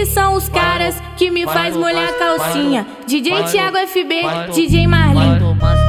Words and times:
Esses 0.00 0.14
são 0.14 0.32
os 0.32 0.48
caras 0.48 0.98
que 1.18 1.30
me 1.30 1.44
faz 1.44 1.76
molhar 1.76 2.08
a 2.08 2.12
calcinha. 2.14 2.86
DJ 3.06 3.44
Thiago 3.44 3.76
FB, 3.86 4.22
DJ 4.54 4.86
Marlin. 4.86 5.79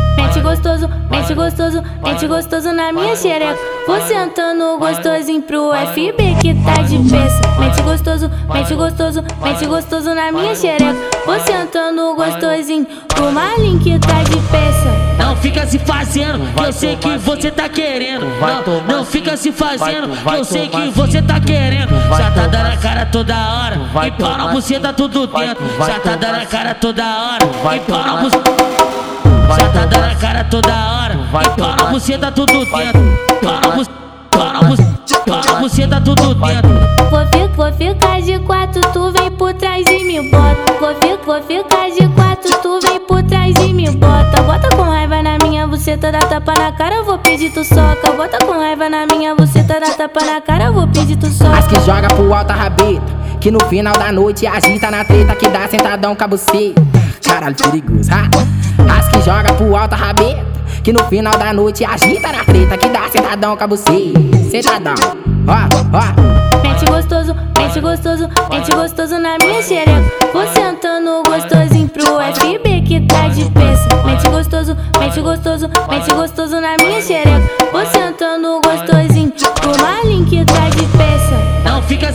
Gostoso, 0.41 0.89
mete 1.09 1.33
gostoso, 1.33 1.83
mete 2.03 2.27
gostoso 2.27 2.71
na 2.71 2.91
minha 2.91 3.15
xereca. 3.15 3.57
Vou 3.87 4.01
sentando 4.01 4.77
gostosinho 4.79 5.41
pro 5.41 5.71
FB 5.71 6.35
que 6.41 6.53
tá 6.55 6.81
de 6.81 6.97
peça. 7.09 7.41
Mete 7.59 7.81
gostoso, 7.81 8.31
mete 8.51 8.75
gostoso, 8.75 9.23
mete 9.41 9.65
gostoso 9.65 10.15
na 10.15 10.31
minha 10.31 10.55
xereca. 10.55 10.95
Vou 11.25 11.39
sentando 11.39 12.15
gostosinho 12.15 12.85
pro 13.07 13.31
Marlin 13.31 13.77
que 13.79 13.99
tá 13.99 14.23
de 14.23 14.35
peça. 14.49 15.01
Não 15.17 15.35
fica 15.35 15.65
se 15.65 15.77
fazendo, 15.79 16.39
que 16.55 16.63
eu 16.63 16.73
sei 16.73 16.95
que 16.95 17.17
você 17.19 17.51
tá 17.51 17.69
querendo. 17.69 18.25
Não, 18.25 18.97
não 18.97 19.05
fica 19.05 19.37
se 19.37 19.51
fazendo, 19.51 20.09
que 20.09 20.35
eu 20.35 20.43
sei 20.43 20.67
que 20.67 20.89
você 20.89 21.21
tá 21.21 21.39
querendo. 21.39 21.91
Já 22.17 22.31
tá 22.31 22.47
dando 22.47 22.67
a 22.67 22.77
cara 22.77 23.05
toda 23.05 23.35
hora, 23.35 23.79
e 24.07 24.11
para 24.11 24.47
você 24.47 24.79
tá 24.79 24.91
tudo 24.91 25.27
dentro. 25.27 25.63
Já 25.85 25.99
tá 25.99 26.15
dando 26.15 26.41
a 26.41 26.45
cara 26.45 26.73
toda 26.73 27.03
hora, 27.03 27.45
e 27.75 27.79
para 27.79 28.15
você. 28.21 28.37
Já 29.57 29.69
tá 29.69 29.85
dando 29.85 30.05
a 30.05 30.15
cara 30.15 30.43
toda 30.45 30.69
hora, 30.69 31.19
e 31.43 31.49
para 31.59 31.85
você 31.91 32.17
tá 32.17 32.31
tudo 32.31 32.53
dentro. 32.65 33.01
Para 33.41 33.69
você, 33.75 33.91
para 34.29 34.59
você, 34.67 34.83
para 35.25 35.59
você 35.59 35.87
tá 35.87 35.99
tudo 35.99 36.33
dentro. 36.35 36.69
Vou, 37.09 37.25
fi, 37.27 37.47
vou 37.55 37.73
ficar 37.73 38.21
de 38.21 38.39
quatro, 38.39 38.81
tu 38.93 39.11
vem 39.11 39.31
por 39.31 39.53
trás 39.53 39.85
e 39.87 40.03
me 40.05 40.29
bota. 40.29 40.73
Vou, 40.79 40.95
fi, 40.95 41.17
vou 41.25 41.41
ficar 41.41 41.89
de 41.89 42.07
quatro, 42.15 42.57
tu 42.61 42.79
vem 42.81 42.99
por 43.01 43.21
trás 43.23 43.55
e 43.57 43.73
me 43.73 43.89
bota. 43.91 44.41
Bota 44.43 44.73
com 44.75 44.83
raiva 44.83 45.21
na 45.21 45.37
minha 45.39 45.67
buceta, 45.67 46.11
dá 46.11 46.19
tapa 46.19 46.53
na 46.53 46.71
cara, 46.71 46.95
eu 46.95 47.03
vou 47.03 47.17
pedir 47.17 47.51
tu 47.51 47.63
soca. 47.65 48.11
Bota 48.15 48.45
com 48.45 48.53
raiva 48.53 48.89
na 48.89 49.05
minha 49.05 49.35
buceta, 49.35 49.79
dá 49.79 49.93
tapa 49.93 50.23
na 50.23 50.39
cara, 50.39 50.65
eu 50.65 50.73
vou 50.73 50.87
pedir 50.87 51.17
tu 51.17 51.27
soca. 51.27 51.57
As 51.57 51.67
que 51.67 51.79
joga 51.81 52.07
pro 52.07 52.33
alto 52.33 52.51
a 52.51 52.55
rabeta, 52.55 53.01
que 53.41 53.51
no 53.51 53.59
final 53.65 53.97
da 53.97 54.11
noite 54.11 54.47
agita 54.47 54.89
na 54.89 55.03
treta 55.03 55.35
que 55.35 55.49
dá 55.49 55.67
sentadão 55.67 56.15
com 56.15 56.23
a 56.23 56.27
buceta. 56.27 56.81
Caralho, 57.21 57.55
perigoso, 57.55 58.11
ha? 58.11 58.29
Joga 59.23 59.53
pro 59.53 59.75
alto 59.75 59.93
a 59.93 59.97
rabeta, 59.97 60.43
que 60.83 60.91
no 60.91 61.03
final 61.05 61.37
da 61.37 61.53
noite 61.53 61.85
agita 61.85 62.31
na 62.31 62.43
treta 62.43 62.77
que 62.77 62.89
dá 62.89 63.07
sentadão 63.09 63.55
com 63.55 63.67
buceta. 63.67 64.19
Sentadão, 64.49 64.95
ó, 65.47 65.97
ó. 65.97 66.61
Mete 66.61 66.85
gostoso, 66.85 67.35
mete 67.57 67.79
gostoso, 67.79 68.29
mete 68.49 68.71
gostoso 68.73 69.19
na 69.19 69.37
minha 69.37 69.61
xereca. 69.61 70.03
Vou 70.33 70.47
sentando 70.47 71.21
gostosinho 71.23 71.87
pro 71.89 72.19
FB 72.19 72.81
que 72.81 73.01
tá 73.01 73.27
de 73.27 73.45
peça. 73.51 73.89
Mete 74.05 74.27
gostoso, 74.27 74.75
mete 74.99 75.21
gostoso, 75.21 75.69
mete 75.89 76.13
gostoso 76.13 76.59
na 76.59 76.75
minha 76.77 77.01
xereca. 77.01 77.41
Vou 77.71 77.85
sentando 77.85 78.59
gostosinho 78.63 79.00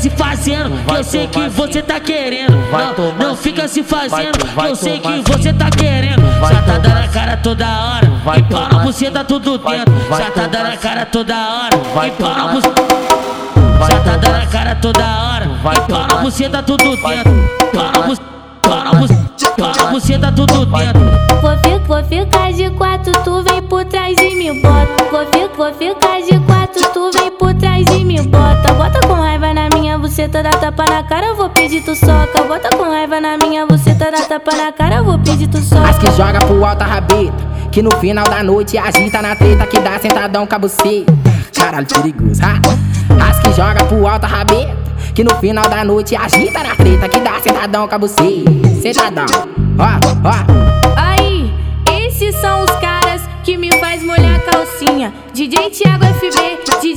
se 0.07 0.11
fazendo, 0.11 0.85
que 0.87 0.95
eu 0.95 1.05
sei 1.05 1.27
que 1.27 1.49
você 1.49 1.83
tá 1.83 1.99
querendo. 1.99 2.57
Não, 3.19 3.29
não 3.29 3.37
fica 3.37 3.67
se 3.67 3.83
fazendo, 3.83 4.39
que 4.39 4.67
eu 4.67 4.77
sei 4.77 5.01
que 5.01 5.23
você 5.31 5.53
tá 5.53 5.69
querendo. 5.71 6.23
Já 6.49 6.63
tá 6.63 6.79
dando 6.79 6.99
a 6.99 7.09
cara 7.09 7.37
toda 7.37 7.67
hora, 7.67 8.13
e 8.39 8.43
para 8.45 8.79
você 8.85 9.11
tá 9.11 9.25
tudo 9.25 9.59
dentro. 9.59 9.95
Já 10.17 10.31
tá 10.31 10.47
dando 10.47 10.73
a 10.73 10.77
cara 10.77 11.07
toda 11.07 11.35
hora, 11.35 11.77
e 12.07 12.11
para 12.13 12.47
você. 12.53 12.69
Já 13.89 14.01
tá 14.01 14.17
dando 14.17 14.43
a 14.43 14.47
cara 14.47 14.75
toda 14.77 15.01
hora, 15.01 15.47
e 15.47 15.81
para 15.81 16.17
você 16.23 16.49
tá 16.49 16.63
tudo 16.63 16.85
dentro. 16.85 17.51
Para 17.73 18.07
você, 18.07 18.23
para 18.63 18.91
você, 18.93 19.15
para 19.57 19.91
você 19.91 20.19
tá 20.19 20.31
tudo 20.31 20.67
dentro. 20.67 21.01
Vou, 21.41 21.59
fi, 21.59 21.79
vou 21.87 22.05
ficar 22.05 22.53
de 22.53 22.71
quatro, 22.71 23.13
tu 23.25 23.43
vem 23.43 23.63
por 23.63 23.85
trás 23.85 24.17
e 24.19 24.35
me 24.37 24.63
bota. 24.63 25.05
Vou, 25.11 25.27
fi, 25.27 25.57
vou 25.57 25.73
ficar 25.75 26.21
de 26.21 26.39
quatro, 26.47 26.91
tu 26.93 27.11
vem 27.13 27.31
por 27.33 27.55
trás 27.55 27.85
e 27.89 28.05
me 28.05 28.23
bota. 28.23 28.56
Buceta, 30.27 30.43
dá 30.43 30.51
tapa 30.51 30.85
na 30.87 31.03
cara, 31.03 31.27
eu 31.27 31.37
vou 31.37 31.49
pedir 31.51 31.83
tu 31.83 31.95
soca. 31.95 32.43
Bota 32.47 32.77
com 32.77 32.83
raiva 32.83 33.21
na 33.21 33.37
minha 33.37 33.65
buceta, 33.67 34.11
dá 34.11 34.23
tapa 34.23 34.57
na 34.57 34.73
cara, 34.73 34.97
eu 34.97 35.05
vou 35.05 35.19
pedir 35.19 35.47
tu 35.47 35.59
soca. 35.59 35.89
As 35.89 35.99
que 35.99 36.07
joga 36.13 36.39
pro 36.41 36.65
alto 36.65 36.83
a 36.83 36.87
rabeta, 36.87 37.37
que 37.71 37.83
no 37.83 37.91
final 37.99 38.25
da 38.29 38.43
noite 38.43 38.77
agita 38.77 39.23
na 39.23 39.37
treta 39.37 39.67
que 39.67 39.79
dá 39.79 39.99
sentadão 39.99 40.47
com 40.47 40.55
a 40.55 40.59
buceta. 40.59 41.13
Caralho, 41.55 41.87
perigoso, 41.87 42.43
ha? 42.43 43.29
As 43.29 43.39
que 43.39 43.53
joga 43.53 43.85
pro 43.85 44.07
alto 44.07 44.25
a 44.25 44.29
rabeta, 44.29 44.77
que 45.15 45.23
no 45.23 45.35
final 45.37 45.69
da 45.69 45.85
noite 45.85 46.17
agita 46.17 46.63
na 46.63 46.75
treta 46.75 47.09
que 47.09 47.21
dá 47.21 47.41
sentadão 47.41 47.87
com 47.87 47.95
a 47.95 47.99
buceta. 47.99 48.51
Sentadão, 48.83 49.27
ó, 49.79 50.29
ó. 50.29 50.97
Aí, 50.97 51.55
esses 52.05 52.35
são 52.37 52.65
os 52.65 52.71
caras 52.81 53.23
que 53.45 53.57
me 53.57 53.71
faz 53.79 54.03
molhar 54.03 54.37
a 54.37 54.41
calcinha. 54.41 55.13
DJ 55.33 55.71
Thiago 55.71 56.05
FB, 56.05 56.81
DJ. 56.81 56.96